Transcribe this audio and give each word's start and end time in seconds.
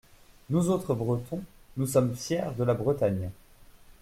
Nous 0.49 0.71
autres 0.71 0.95
Bretons, 0.95 1.43
nous 1.77 1.85
sommes 1.85 2.15
fiers 2.15 2.55
de 2.57 2.63
la 2.63 2.73
Bretagne. 2.73 3.29